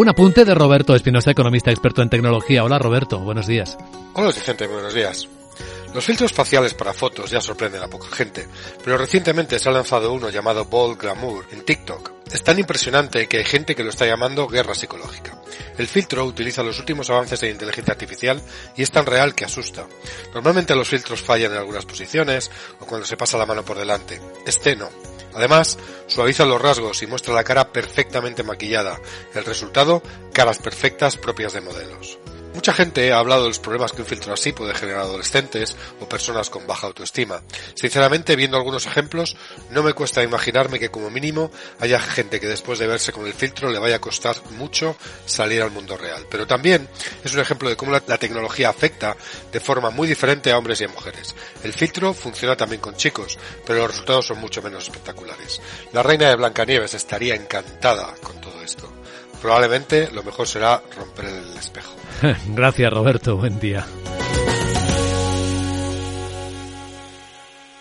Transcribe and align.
Un 0.00 0.08
apunte 0.08 0.46
de 0.46 0.54
Roberto 0.54 0.94
Espinosa, 0.94 1.30
economista 1.30 1.70
experto 1.70 2.00
en 2.00 2.08
tecnología. 2.08 2.64
Hola 2.64 2.78
Roberto, 2.78 3.18
buenos 3.18 3.46
días. 3.46 3.76
Hola 4.14 4.28
Vicente, 4.28 4.66
buenos 4.66 4.94
días. 4.94 5.28
Los 5.92 6.06
filtros 6.06 6.32
faciales 6.32 6.72
para 6.72 6.94
fotos 6.94 7.30
ya 7.30 7.42
sorprenden 7.42 7.82
a 7.82 7.88
poca 7.88 8.08
gente, 8.08 8.48
pero 8.82 8.96
recientemente 8.96 9.58
se 9.58 9.68
ha 9.68 9.72
lanzado 9.72 10.10
uno 10.14 10.30
llamado 10.30 10.64
Bold 10.64 10.98
Glamour 10.98 11.48
en 11.52 11.66
TikTok. 11.66 12.12
Es 12.32 12.42
tan 12.42 12.58
impresionante 12.58 13.26
que 13.26 13.36
hay 13.36 13.44
gente 13.44 13.74
que 13.74 13.84
lo 13.84 13.90
está 13.90 14.06
llamando 14.06 14.48
guerra 14.48 14.74
psicológica. 14.74 15.38
El 15.76 15.86
filtro 15.86 16.24
utiliza 16.24 16.62
los 16.62 16.78
últimos 16.78 17.10
avances 17.10 17.38
de 17.38 17.50
inteligencia 17.50 17.92
artificial 17.92 18.40
y 18.78 18.82
es 18.82 18.90
tan 18.90 19.04
real 19.04 19.34
que 19.34 19.44
asusta. 19.44 19.86
Normalmente 20.32 20.74
los 20.74 20.88
filtros 20.88 21.20
fallan 21.20 21.52
en 21.52 21.58
algunas 21.58 21.84
posiciones 21.84 22.50
o 22.78 22.86
cuando 22.86 23.06
se 23.06 23.18
pasa 23.18 23.36
la 23.36 23.44
mano 23.44 23.66
por 23.66 23.76
delante. 23.76 24.18
Este 24.46 24.76
no. 24.76 24.88
Además, 25.34 25.78
suaviza 26.06 26.44
los 26.44 26.60
rasgos 26.60 27.02
y 27.02 27.06
muestra 27.06 27.34
la 27.34 27.44
cara 27.44 27.72
perfectamente 27.72 28.42
maquillada. 28.42 29.00
El 29.34 29.44
resultado, 29.44 30.02
caras 30.32 30.58
perfectas 30.58 31.16
propias 31.16 31.52
de 31.52 31.60
modelos. 31.60 32.18
Mucha 32.52 32.72
gente 32.72 33.12
ha 33.12 33.18
hablado 33.18 33.42
de 33.42 33.48
los 33.48 33.60
problemas 33.60 33.92
que 33.92 34.02
un 34.02 34.08
filtro 34.08 34.34
así 34.34 34.52
puede 34.52 34.74
generar 34.74 35.02
adolescentes 35.02 35.76
o 36.00 36.08
personas 36.08 36.50
con 36.50 36.66
baja 36.66 36.88
autoestima. 36.88 37.40
Sinceramente, 37.74 38.34
viendo 38.34 38.56
algunos 38.56 38.86
ejemplos, 38.86 39.36
no 39.70 39.84
me 39.84 39.92
cuesta 39.92 40.22
imaginarme 40.22 40.80
que 40.80 40.90
como 40.90 41.10
mínimo 41.10 41.52
haya 41.78 42.00
gente 42.00 42.40
que 42.40 42.48
después 42.48 42.80
de 42.80 42.88
verse 42.88 43.12
con 43.12 43.24
el 43.26 43.34
filtro 43.34 43.70
le 43.70 43.78
vaya 43.78 43.96
a 43.96 44.00
costar 44.00 44.36
mucho 44.50 44.96
salir 45.26 45.62
al 45.62 45.70
mundo 45.70 45.96
real. 45.96 46.26
Pero 46.28 46.46
también 46.46 46.88
es 47.22 47.32
un 47.32 47.40
ejemplo 47.40 47.68
de 47.68 47.76
cómo 47.76 47.92
la, 47.92 48.00
tecnología 48.00 48.68
afecta 48.68 49.16
de 49.52 49.60
forma 49.60 49.90
muy 49.90 50.08
diferente 50.08 50.50
a 50.50 50.58
hombres 50.58 50.80
y 50.80 50.84
a 50.84 50.88
mujeres. 50.88 51.34
El 51.62 51.72
filtro 51.72 52.12
funciona 52.12 52.56
también 52.56 52.82
con 52.82 52.96
chicos, 52.96 53.38
pero 53.64 53.78
los 53.78 53.92
resultados 53.92 54.26
son 54.26 54.40
mucho 54.40 54.60
menos 54.60 54.84
espectaculares. 54.84 55.62
La 55.92 56.02
reina 56.02 56.28
de 56.28 56.36
Blancanieves 56.36 56.94
estaría 56.94 57.36
encantada 57.36 58.12
con 58.22 58.40
todo 58.40 58.60
esto. 58.62 58.92
Probablemente 59.40 60.10
lo 60.10 60.22
mejor 60.22 60.48
será 60.48 60.82
romper 60.96 61.26
el 61.26 61.56
espejo. 61.56 61.94
Gracias 62.54 62.92
Roberto, 62.92 63.36
buen 63.36 63.58
día. 63.60 63.84